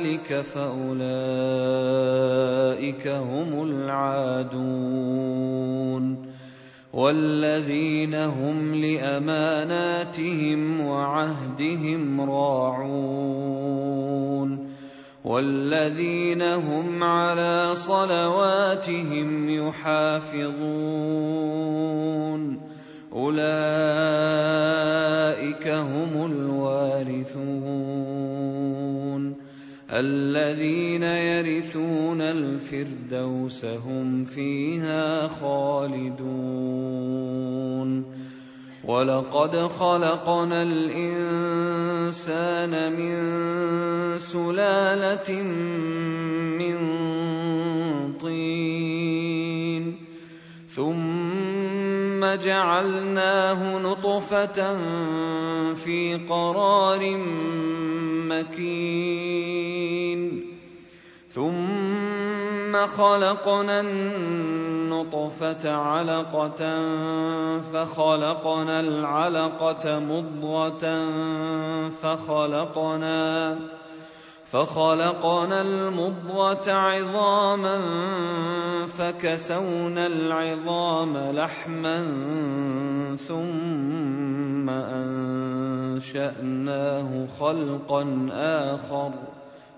[0.00, 1.04] ذلك فأولئك
[3.08, 4.80] هم العادون
[6.92, 10.00] والذين هم لأماناتهم
[10.80, 13.60] وعهدهم راعون
[15.24, 20.60] والذين هم على صلواتهم يحافظون
[23.12, 23.50] أولئك
[25.68, 27.89] هم الوارثون
[29.92, 36.80] الذين يرثون الفردوس هم فيها خالدون.
[38.84, 41.52] ولقد خلقنا الإنسان
[42.92, 45.42] من سلالة
[46.58, 46.76] من
[52.36, 54.74] جعلناه نطفة
[55.74, 57.16] في قرار
[58.30, 59.80] مكين.
[61.28, 66.62] ثم خلقنا النطفة علقة
[67.60, 70.84] فخلقنا العلقة مضغة
[71.90, 73.58] فخلقنا
[74.50, 77.78] فخلقنا المضغة عظاما
[78.86, 82.06] فكسونا العظام لحما
[83.16, 84.70] ثم
[86.00, 88.28] أنشأناه خلقا
[88.74, 89.12] آخر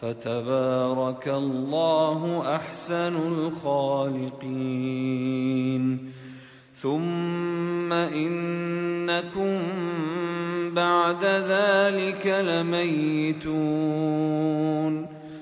[0.00, 4.54] فتبارك الله أحسن الخالقين.
[6.74, 9.62] ثم إنكم
[10.74, 13.44] بعد ذلك لميتون.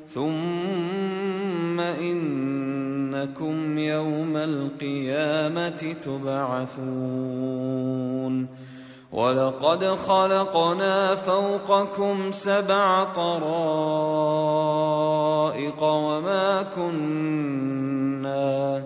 [0.08, 7.82] ثم إنكم يوم القيامة تبعثون.
[9.12, 13.52] ولقد خلقنا فوقكم سبع طرائق
[15.82, 18.84] وما كنا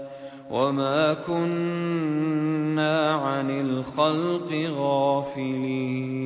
[0.50, 6.25] وما كنا عن الخلق غافلين.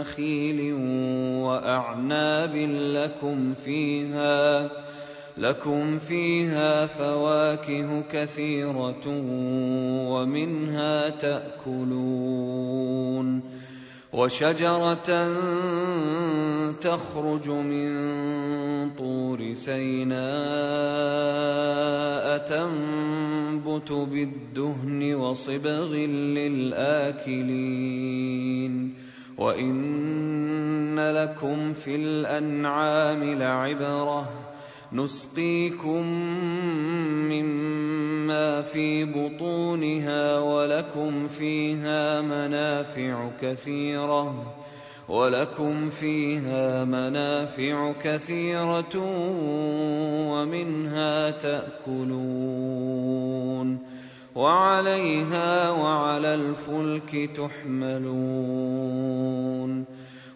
[0.00, 0.74] نخيل
[1.42, 2.56] وأعناب
[2.96, 4.70] لكم فيها
[5.38, 9.06] لكم فيها فواكه كثيرة
[10.08, 12.72] ومنها تأكلون.
[14.12, 15.08] وشجرة
[16.72, 17.92] تخرج من
[18.90, 20.22] طور سيناء
[22.38, 25.94] تنبت بالدهن وصبغ
[26.36, 27.42] للآكلين.
[29.38, 34.30] وإن لكم في الأنعام لعبرة
[34.92, 36.06] نسقيكم
[37.32, 44.54] مما في بطونها ولكم فيها منافع كثيرة
[45.08, 48.96] ولكم فيها منافع كثيرة
[50.32, 52.72] ومنها تأكلون
[54.34, 59.01] وعليها وعلى الفلك تحملون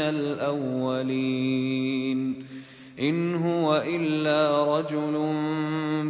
[0.00, 2.44] الأولين.
[3.00, 5.12] إن هو إلا رجل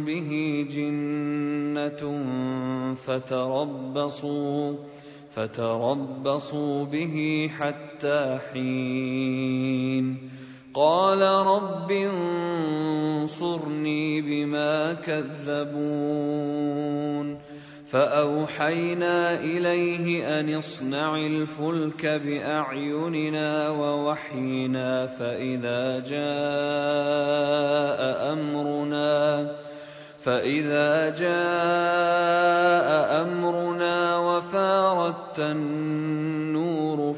[0.05, 2.23] به جنة
[2.93, 4.73] فتربصوا
[5.35, 10.29] فتربصوا به حتى حين.
[10.73, 11.91] قال رب
[13.23, 17.48] انصرني بما كذبون.
[17.91, 26.19] فأوحينا إليه أن اصنع الفلك بأعيننا ووحينا فإذا جاء
[28.33, 29.51] أمرنا
[30.21, 32.89] فإذا جاء
[33.21, 36.38] أمرنا وفاردت النور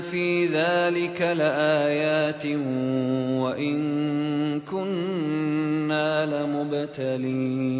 [0.00, 2.46] في ذلك لايات
[3.42, 7.78] وان كنا لمبتلين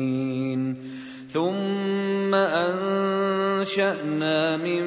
[1.28, 3.96] ثم انشانا
[4.56, 4.84] من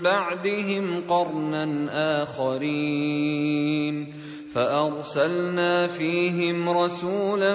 [0.00, 4.06] بعدهم قرنا اخرين
[4.54, 7.54] فارسلنا فيهم رسولا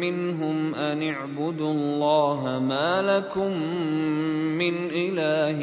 [0.00, 3.52] منهم ان اعبدوا الله ما لكم
[4.58, 5.58] من اله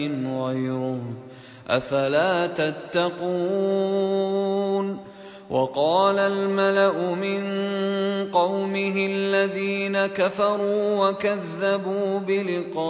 [0.45, 1.24] غيره
[1.67, 3.85] أفلا تتقون
[5.49, 7.43] وقال الملأ من
[8.31, 12.85] قومه الذين كفروا وكذبوا بلقاء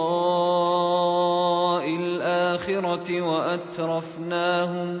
[1.88, 5.00] الآخرة وأترفناهم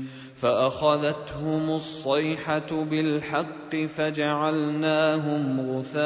[0.41, 6.01] فأخذتهم الصيحة بالحق فجعلناهم غثاء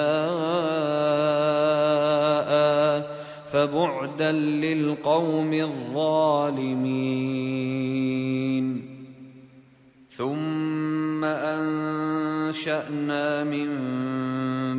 [3.51, 6.95] فبعدا للقوم الظالمين.
[10.09, 12.63] ثم أنشأنا
[13.43, 13.69] من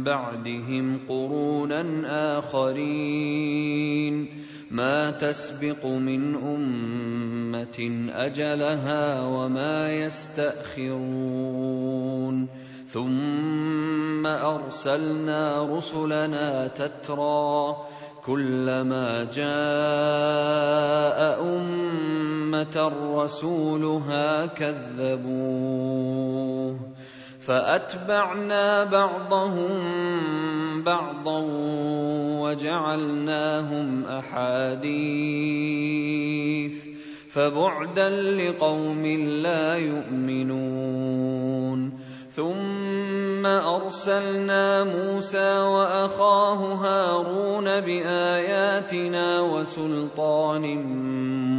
[0.04, 1.82] بعدهم قرونا
[2.38, 4.35] آخرين.
[4.70, 11.16] ما تسبق من أمة أجلها وما يستأخرون.
[12.88, 17.76] ثم أرسلنا رسلنا تترى
[18.26, 19.48] كلما جاء
[21.42, 25.96] أمة رسولها كذبوه.
[27.46, 29.72] فأتبعنا بعضهم
[30.82, 31.40] بعضا
[32.42, 34.96] وجعلناهم أحاديث
[37.30, 39.06] فبعدا لقوم
[39.46, 41.26] لا يؤمنون
[42.30, 50.62] ثم أرسلنا موسى وأخاه هارون بآياتنا وسلطان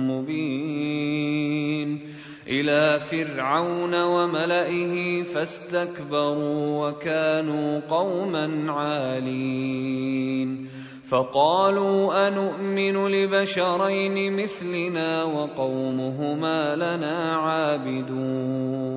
[0.07, 2.06] مبين
[2.49, 10.67] إلى فرعون وملئه فاستكبروا وكانوا قوما عالين.
[11.09, 18.87] فقالوا انومن لبشرين مثلنا وقومهما لنا عابدون.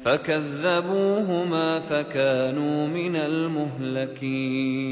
[0.00, 4.88] فكذبوهما فكانوا من المهلكين.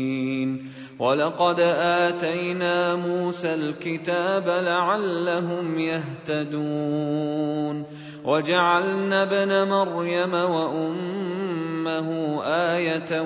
[0.99, 7.85] ولقد آتينا موسى الكتاب لعلهم يهتدون.
[8.25, 12.09] وجعلنا ابن مريم وأمه
[12.45, 13.21] آية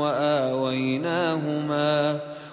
[0.00, 2.20] وآويناهما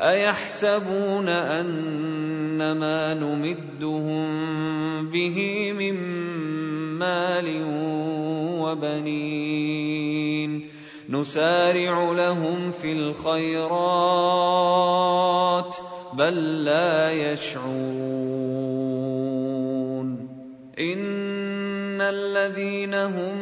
[0.00, 4.26] أيحسبون ان ما نمدهم
[5.10, 5.94] به من
[6.98, 7.62] مال
[8.60, 10.68] وبنين
[11.08, 13.76] نسارع لهم في الخيرات
[16.12, 18.24] بل لا يشعرون
[20.78, 23.38] إن الذين هم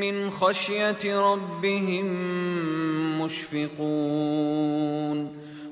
[0.00, 2.06] من خشية ربهم
[3.22, 4.64] مشفقون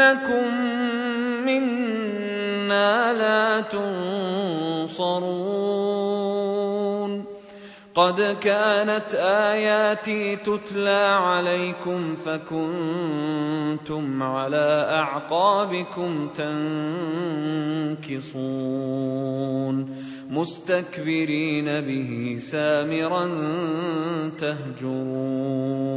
[0.00, 0.54] إنكم
[1.46, 4.86] منا لا تنصرون.
[7.94, 16.28] قد كانت آياتي تتلى عليكم فكنتم على أعقابكم
[17.98, 19.96] تنكصون.
[20.30, 23.28] مستكبرين به سامرا
[24.38, 25.96] تهجرون.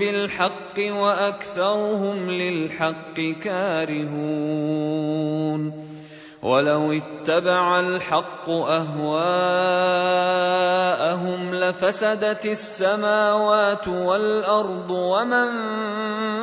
[0.00, 4.70] بالحق وأكثرهم للحق كارهون
[6.42, 9.14] ولو اتبع الحق أهواءهم
[11.54, 15.48] لفسدت السماوات والأرض ومن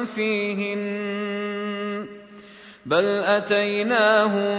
[0.05, 2.07] فيهن
[2.85, 4.57] بل أتيناهم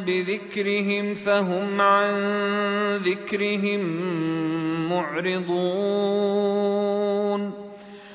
[0.00, 2.14] بذكرهم فهم عن
[2.96, 3.80] ذكرهم
[4.88, 6.80] معرضون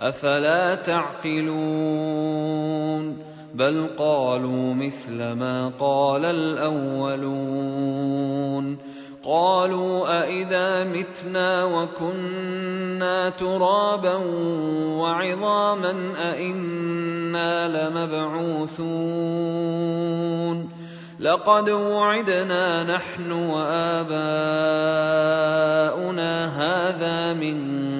[0.00, 1.40] أفلا تعقلون؟
[3.54, 7.80] بل قالوا مثل ما قال الأولون.
[9.24, 14.14] قالوا أإذا متنا وكنا ترابا
[14.96, 19.20] وعظاما أإنا لمبعوثون.
[21.20, 24.20] لقد وعدنا نحن وآباؤنا
[26.56, 27.99] هذا من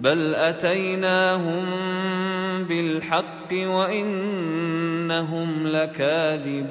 [0.00, 1.64] بل أتيناهم
[2.68, 6.70] بالحق وإنهم لكاذبون.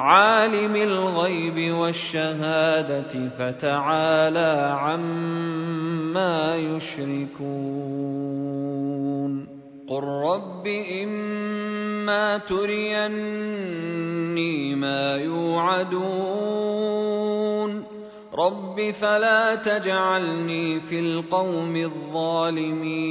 [0.00, 7.70] عالم الغيب والشهادة فتعالى عما يشركون.
[9.88, 10.66] قل رب
[11.02, 13.54] اما تريني
[14.74, 16.60] ما يوعدون.
[18.34, 23.10] رب فلا تجعلني في القوم الظالمين.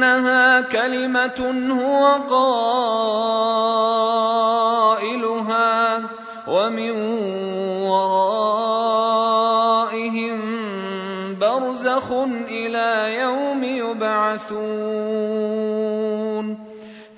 [0.00, 1.40] إنها كلمة
[1.76, 2.04] هو
[4.96, 6.02] قائلها
[6.46, 6.90] ومن
[7.84, 8.70] ورائهم
[11.40, 12.12] برزخ
[12.48, 14.60] إلى يوم يبعثون.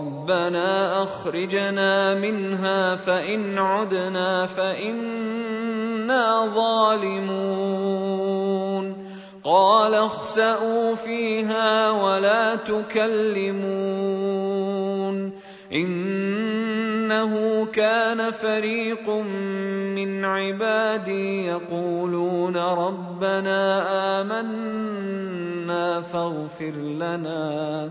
[0.00, 7.50] ربنا أخرجنا منها فإن عدنا فإنا ظالمون.
[9.44, 13.60] قال اخسئوا فيها ولا تكلمون.
[15.72, 19.08] إنه كان فريق
[19.96, 23.60] من عبادي يقولون ربنا
[24.20, 27.90] آمنا فاغفر لنا.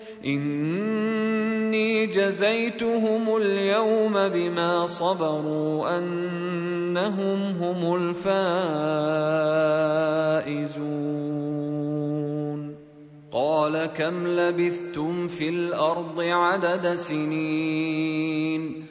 [0.25, 8.41] إني جزيتهم اليوم بما صبروا أنهم هم الفائزون.
[13.31, 18.90] قال كم لبثتم في الأرض عدد سنين؟